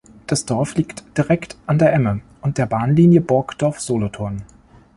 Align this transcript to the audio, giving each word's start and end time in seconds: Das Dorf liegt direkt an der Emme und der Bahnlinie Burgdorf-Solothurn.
Das 0.25 0.45
Dorf 0.47 0.77
liegt 0.77 1.15
direkt 1.15 1.57
an 1.67 1.77
der 1.77 1.93
Emme 1.93 2.21
und 2.41 2.57
der 2.57 2.65
Bahnlinie 2.65 3.21
Burgdorf-Solothurn. 3.21 4.41